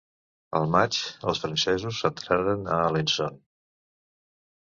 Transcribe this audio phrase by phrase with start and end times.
[0.59, 0.95] El maig,
[1.31, 3.37] els francesos entraren a Alençon.